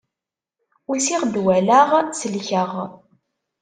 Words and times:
Usiɣ-d, 0.91 1.35
walaɣ, 1.45 1.89
selkeɣ. 2.19 2.71